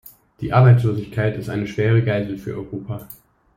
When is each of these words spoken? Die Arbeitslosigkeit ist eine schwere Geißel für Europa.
Die 0.39 0.51
Arbeitslosigkeit 0.51 1.37
ist 1.37 1.47
eine 1.47 1.67
schwere 1.67 2.01
Geißel 2.03 2.39
für 2.39 2.55
Europa. 2.55 3.07